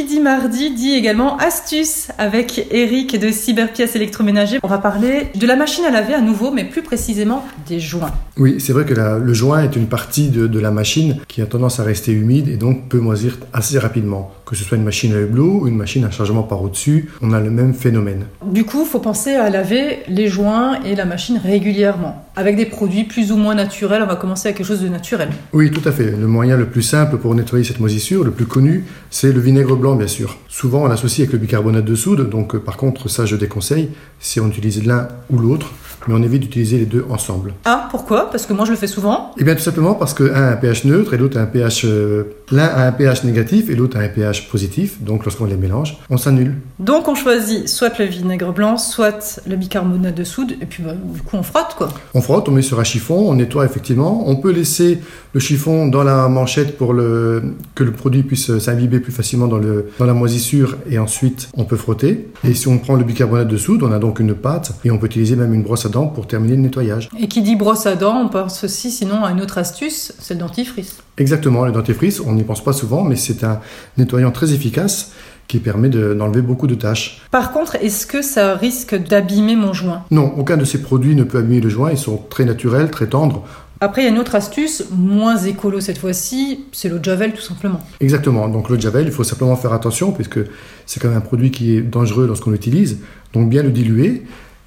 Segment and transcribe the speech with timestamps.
[0.00, 4.58] qui dit mardi dit également astuce avec Eric de Cyberpièces électroménager.
[4.62, 8.12] On va parler de la machine à laver à nouveau, mais plus précisément des joints.
[8.38, 11.42] Oui, c'est vrai que la- le joint est une partie de, de la machine qui
[11.42, 14.30] a tendance à rester humide et donc peut moisir assez rapidement.
[14.46, 17.32] Que ce soit une machine à hublot ou une machine à chargement par au-dessus, on
[17.34, 18.24] a le même phénomène.
[18.46, 23.04] Du coup, faut penser à laver les joints et la machine régulièrement, avec des produits
[23.04, 24.02] plus ou moins naturels.
[24.02, 25.28] On va commencer avec quelque chose de naturel.
[25.52, 26.10] Oui, tout à fait.
[26.10, 29.76] Le moyen le plus simple pour nettoyer cette moisissure, le plus connu, c'est le vinaigre
[29.76, 30.38] blanc, bien sûr.
[30.48, 33.90] Souvent, on l'associe avec le bicarbonate de soude, donc euh, par contre, ça, je déconseille
[34.18, 35.72] si on utilise l'un ou l'autre,
[36.06, 37.52] mais on évite d'utiliser les deux ensemble.
[37.64, 38.30] Ah, pourquoi?
[38.30, 39.32] Parce que moi je le fais souvent.
[39.38, 41.46] Eh bien, tout simplement parce que un a un pH neutre et l'autre a un
[41.46, 41.84] pH.
[41.84, 45.56] euh, l'un a un pH négatif et l'autre a un pH positif, donc lorsqu'on les
[45.56, 46.54] mélange, on s'annule.
[46.78, 50.94] Donc on choisit soit le vinaigre blanc, soit le bicarbonate de soude, et puis bah,
[50.94, 51.90] du coup on frotte quoi.
[52.14, 54.24] On frotte, on met sur un chiffon, on nettoie effectivement.
[54.26, 54.98] On peut laisser
[55.32, 57.42] le chiffon dans la manchette pour le,
[57.74, 61.64] que le produit puisse s'imbiber plus facilement dans, le, dans la moisissure et ensuite on
[61.64, 62.28] peut frotter.
[62.44, 64.98] Et si on prend le bicarbonate de soude, on a donc une pâte et on
[64.98, 67.08] peut utiliser même une brosse à dents pour terminer le nettoyage.
[67.18, 70.34] Et qui dit brosse à dents, on pense aussi sinon à une autre astuce, c'est
[70.34, 70.98] le dentifrice.
[71.18, 73.60] Exactement, le dentifrice, on n'y pense pas souvent, mais c'est un
[73.98, 75.12] nettoyant très efficace
[75.50, 77.20] qui permet de- d'enlever beaucoup de tâches.
[77.30, 80.04] Par contre, est-ce que ça risque d'abîmer mon joint?
[80.10, 83.06] Non, aucun de ces produits ne peut abîmer le joint, ils sont très naturels, très
[83.08, 83.42] tendres.
[83.82, 87.32] Après, il y a une autre astuce, moins écolo cette fois-ci, c'est l'eau de Javel
[87.32, 87.80] tout simplement.
[88.00, 88.46] Exactement.
[88.48, 90.38] Donc l'eau de Javel, il faut simplement faire attention puisque
[90.86, 92.98] c'est quand même un produit qui est dangereux lorsqu'on l'utilise.
[93.32, 94.24] Donc bien le diluer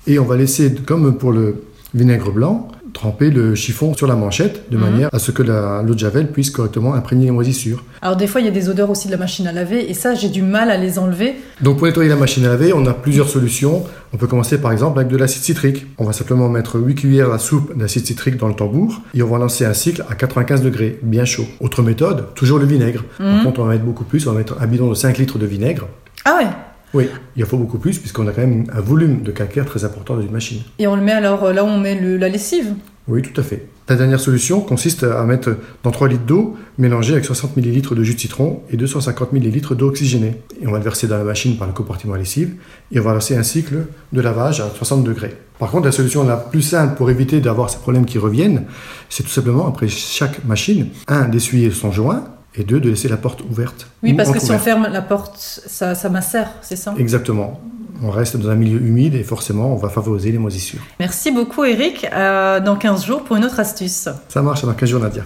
[0.07, 4.71] et on va laisser, comme pour le vinaigre blanc, tremper le chiffon sur la manchette
[4.71, 4.83] de Mhm.
[4.83, 7.83] manière à ce que l'eau de Javel puisse correctement imprégner les moisissures.
[8.01, 9.93] Alors des fois, il y a des odeurs aussi de la machine à laver, et
[9.93, 11.35] ça, j'ai du mal à les enlever.
[11.61, 13.83] Donc pour nettoyer la machine à laver, on a plusieurs solutions.
[14.13, 15.87] On peut commencer par exemple avec de l'acide citrique.
[15.97, 19.27] On va simplement mettre 8 cuillères à soupe d'acide citrique dans le tambour et on
[19.27, 21.45] va lancer un cycle à 95 degrés, bien chaud.
[21.59, 23.03] Autre méthode, toujours le vinaigre.
[23.17, 23.43] Par Mhm.
[23.43, 25.45] contre, on va mettre beaucoup plus, on va mettre un bidon de 5 litres de
[25.47, 25.87] vinaigre.
[26.25, 26.47] Ah ouais
[26.93, 29.83] Oui, il en faut beaucoup plus puisqu'on a quand même un volume de calcaire très
[29.83, 30.59] important dans une machine.
[30.79, 32.73] Et on le met alors euh, là où on met le- la lessive?
[33.07, 33.67] Oui, tout à fait.
[33.89, 38.03] La dernière solution consiste à mettre dans 3 litres d'eau mélangée avec 60 ml de
[38.03, 40.35] jus de citron et 250 ml d'eau oxygénée.
[40.61, 42.53] Et on va le verser dans la machine par le compartiment à lessive
[42.93, 45.35] et on va lancer un cycle de lavage à 60 degrés.
[45.59, 48.63] Par contre, la solution la plus simple pour éviter d'avoir ces problèmes qui reviennent,
[49.09, 52.23] c'est tout simplement après chaque machine, un, d'essuyer son joint
[52.55, 53.87] et deux, de laisser la porte ouverte.
[54.03, 56.93] Oui, ou parce que si on ferme la porte, ça, ça macère, c'est ça?
[56.97, 57.59] Exactement.
[58.03, 60.81] On reste dans un milieu humide et forcément, on va favoriser les moisissures.
[60.99, 64.09] Merci beaucoup Eric, Euh, dans 15 jours pour une autre astuce.
[64.29, 65.23] Ça marche dans 15 jours, Nadia.